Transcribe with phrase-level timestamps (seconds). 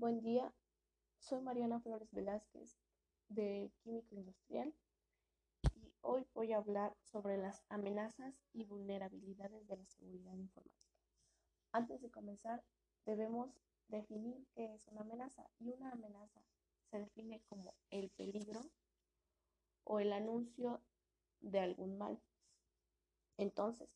[0.00, 0.54] Buen día,
[1.18, 2.78] soy Mariana Flores Velázquez
[3.28, 4.72] de Químico Industrial
[5.74, 10.94] y hoy voy a hablar sobre las amenazas y vulnerabilidades de la seguridad informática.
[11.72, 12.62] Antes de comenzar,
[13.06, 13.50] debemos
[13.88, 16.44] definir qué es una amenaza y una amenaza
[16.92, 18.60] se define como el peligro
[19.82, 20.80] o el anuncio
[21.40, 22.22] de algún mal.
[23.36, 23.88] Entonces,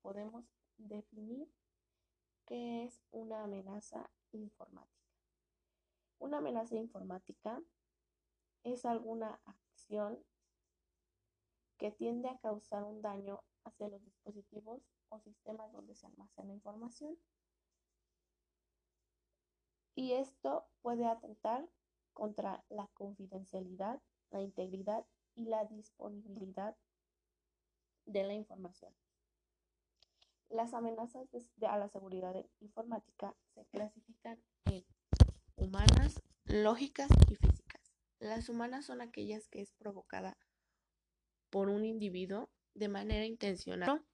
[0.00, 0.44] podemos
[0.78, 1.48] definir
[2.46, 5.03] qué es una amenaza informática.
[6.24, 7.62] Una amenaza informática
[8.62, 10.18] es alguna acción
[11.76, 17.18] que tiende a causar un daño hacia los dispositivos o sistemas donde se almacena información.
[19.94, 21.68] Y esto puede atentar
[22.14, 24.00] contra la confidencialidad,
[24.30, 26.74] la integridad y la disponibilidad
[28.06, 28.94] de la información.
[30.48, 31.28] Las amenazas
[31.68, 34.93] a la seguridad informática se clasifican en
[35.64, 37.80] humanas, lógicas y físicas.
[38.18, 40.36] Las humanas son aquellas que es provocada
[41.50, 44.04] por un individuo de manera intencional.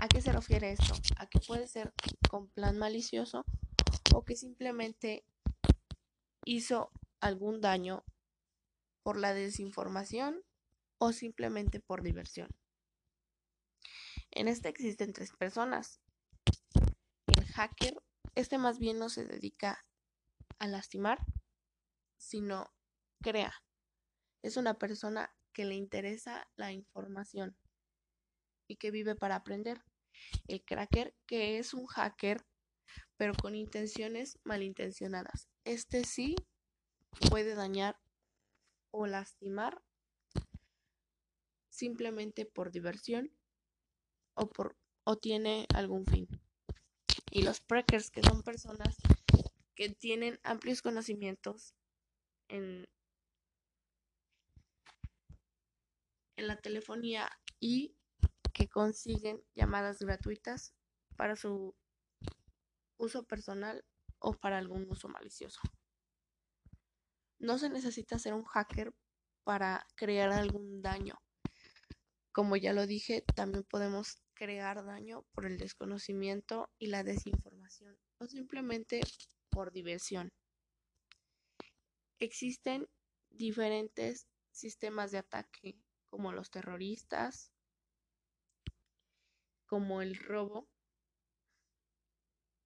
[0.00, 0.94] ¿A qué se refiere esto?
[1.18, 1.92] A que puede ser
[2.30, 3.44] con plan malicioso
[4.14, 5.24] o que simplemente
[6.44, 8.02] hizo algún daño
[9.02, 10.42] por la desinformación
[10.98, 12.48] o simplemente por diversión.
[14.30, 16.00] En este existen tres personas.
[17.26, 18.02] El hacker,
[18.34, 19.84] este más bien no se dedica
[20.62, 21.18] a lastimar,
[22.16, 22.72] sino
[23.20, 23.52] crea.
[24.42, 27.56] Es una persona que le interesa la información
[28.68, 29.82] y que vive para aprender.
[30.46, 32.46] El cracker, que es un hacker,
[33.16, 35.48] pero con intenciones malintencionadas.
[35.64, 36.36] Este sí
[37.28, 37.98] puede dañar
[38.92, 39.82] o lastimar
[41.70, 43.32] simplemente por diversión
[44.34, 46.28] o, por, o tiene algún fin.
[47.32, 48.96] Y los preckers, que son personas
[49.82, 51.74] que tienen amplios conocimientos
[52.46, 52.88] en,
[56.36, 57.96] en la telefonía y
[58.54, 60.72] que consiguen llamadas gratuitas
[61.16, 61.74] para su
[62.96, 63.84] uso personal
[64.20, 65.60] o para algún uso malicioso.
[67.40, 68.94] No se necesita ser un hacker
[69.42, 71.20] para crear algún daño.
[72.30, 78.28] Como ya lo dije, también podemos crear daño por el desconocimiento y la desinformación o
[78.28, 79.00] simplemente
[79.52, 80.32] por diversión.
[82.18, 82.88] Existen
[83.30, 87.52] diferentes sistemas de ataque como los terroristas,
[89.66, 90.68] como el robo,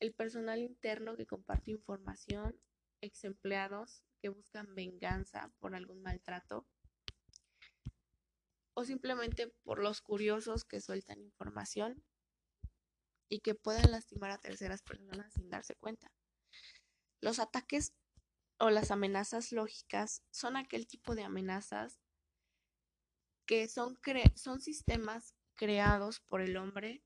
[0.00, 2.60] el personal interno que comparte información,
[3.00, 6.66] ex empleados que buscan venganza por algún maltrato,
[8.74, 12.04] o simplemente por los curiosos que sueltan información
[13.28, 16.12] y que pueden lastimar a terceras personas sin darse cuenta.
[17.20, 17.94] Los ataques
[18.58, 22.00] o las amenazas lógicas son aquel tipo de amenazas
[23.46, 23.98] que son,
[24.34, 27.02] son sistemas creados por el hombre,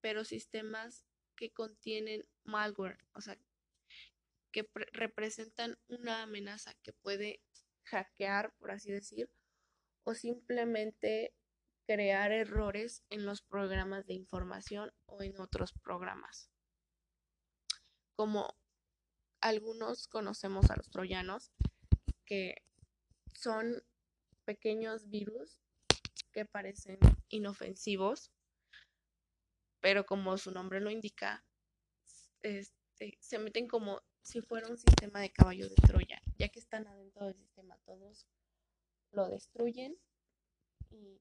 [0.00, 1.04] pero sistemas
[1.36, 3.38] que contienen malware, o sea,
[4.52, 7.40] que representan una amenaza que puede
[7.84, 9.30] hackear, por así decir,
[10.04, 11.34] o simplemente
[11.86, 16.50] crear errores en los programas de información o en otros programas.
[18.16, 18.59] Como
[19.40, 21.50] algunos conocemos a los troyanos,
[22.24, 22.62] que
[23.34, 23.82] son
[24.44, 25.60] pequeños virus
[26.32, 28.30] que parecen inofensivos,
[29.80, 31.44] pero como su nombre lo indica,
[32.42, 36.86] este, se meten como si fuera un sistema de caballo de Troya, ya que están
[36.86, 38.26] adentro del sistema todos
[39.12, 39.96] lo destruyen
[40.90, 41.20] y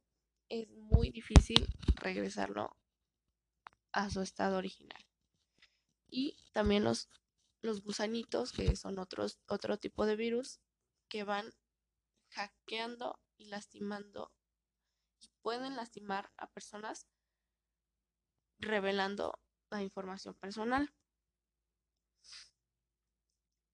[0.50, 2.75] es muy difícil regresarlo
[3.91, 5.03] a su estado original.
[6.09, 7.09] Y también los,
[7.61, 10.59] los gusanitos, que son otro tipo de virus,
[11.09, 11.51] que van
[12.29, 14.31] hackeando y lastimando
[15.19, 17.07] y pueden lastimar a personas
[18.59, 19.39] revelando
[19.69, 20.93] la información personal.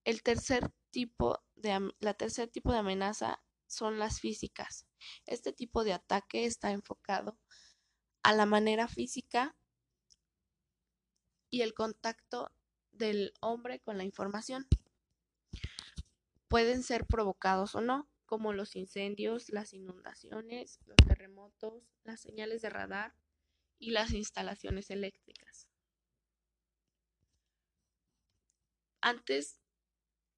[0.03, 4.87] El tercer tipo de, la tercer tipo de amenaza son las físicas.
[5.25, 7.39] Este tipo de ataque está enfocado
[8.23, 9.55] a la manera física
[11.49, 12.51] y el contacto
[12.97, 14.67] del hombre con la información.
[16.47, 22.69] Pueden ser provocados o no, como los incendios, las inundaciones, los terremotos, las señales de
[22.69, 23.15] radar
[23.79, 25.67] y las instalaciones eléctricas.
[29.01, 29.59] Antes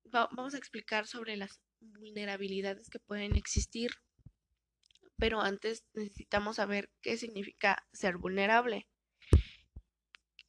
[0.03, 3.91] vamos a explicar sobre las vulnerabilidades que pueden existir,
[5.17, 8.87] pero antes necesitamos saber qué significa ser vulnerable.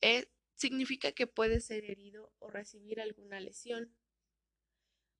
[0.01, 0.29] Eh,
[0.59, 3.95] significa que puede ser herido o recibir alguna lesión.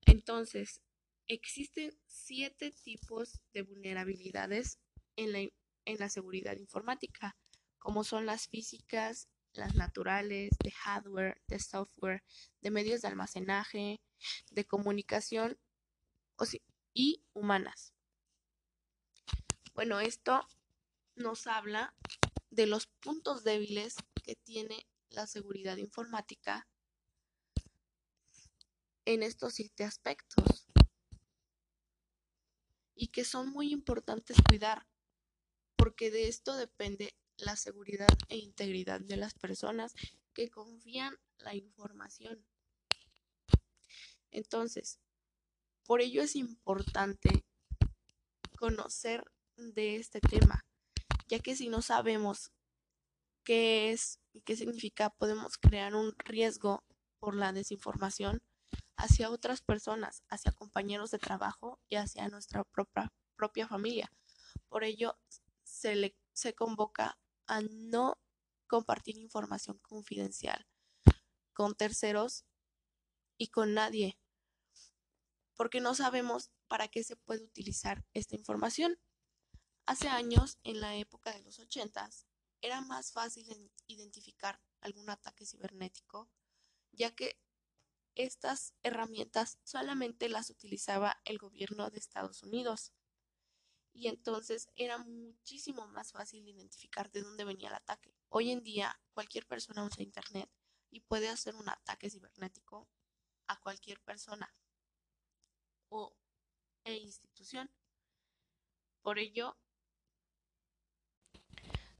[0.05, 0.81] Entonces,
[1.27, 4.79] existen siete tipos de vulnerabilidades
[5.15, 7.37] en la, en la seguridad informática,
[7.79, 12.23] como son las físicas, las naturales, de hardware, de software,
[12.61, 14.01] de medios de almacenaje,
[14.51, 15.57] de comunicación
[16.93, 17.93] y humanas.
[19.73, 20.45] Bueno, esto
[21.15, 21.95] nos habla
[22.49, 26.67] de los puntos débiles que tiene la seguridad informática
[29.05, 30.67] en estos siete aspectos
[32.95, 34.85] y que son muy importantes cuidar
[35.75, 39.93] porque de esto depende la seguridad e integridad de las personas
[40.33, 42.45] que confían la información.
[44.31, 44.99] Entonces,
[45.85, 47.45] por ello es importante
[48.57, 49.23] conocer
[49.55, 50.65] de este tema,
[51.27, 52.51] ya que si no sabemos
[53.43, 56.83] qué es y qué significa, podemos crear un riesgo
[57.19, 58.41] por la desinformación
[58.95, 64.11] hacia otras personas, hacia compañeros de trabajo y hacia nuestra propia, propia familia.
[64.67, 65.17] Por ello,
[65.63, 67.17] se, le, se convoca
[67.47, 68.17] a no
[68.67, 70.67] compartir información confidencial
[71.53, 72.45] con terceros
[73.37, 74.17] y con nadie,
[75.55, 78.97] porque no sabemos para qué se puede utilizar esta información.
[79.85, 82.28] Hace años, en la época de los ochentas,
[82.61, 86.29] era más fácil identificar algún ataque cibernético,
[86.91, 87.39] ya que
[88.15, 92.93] estas herramientas solamente las utilizaba el gobierno de Estados Unidos
[93.93, 98.15] y entonces era muchísimo más fácil identificar de dónde venía el ataque.
[98.29, 100.49] Hoy en día cualquier persona usa Internet
[100.89, 102.87] y puede hacer un ataque cibernético
[103.47, 104.51] a cualquier persona
[105.89, 106.15] o
[106.83, 107.69] e institución.
[109.01, 109.57] Por ello,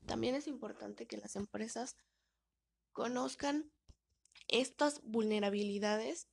[0.09, 1.95] también es importante que las empresas
[2.94, 3.71] conozcan
[4.47, 6.27] estas vulnerabilidades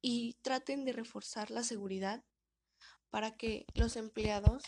[0.00, 2.24] y traten de reforzar la seguridad
[3.10, 4.62] para que los empleados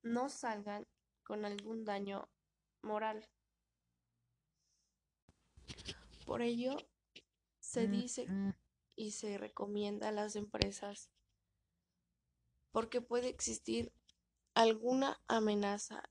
[0.00, 0.86] no salgan
[1.24, 2.30] con algún daño
[2.82, 3.28] moral.
[6.24, 6.76] Por ello,
[7.58, 8.28] se dice
[8.94, 11.10] y se recomienda a las empresas
[12.70, 13.92] porque puede existir
[14.54, 16.04] alguna amenaza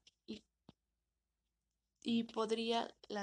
[2.03, 3.21] y podría las